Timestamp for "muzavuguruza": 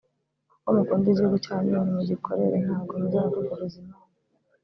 3.01-3.75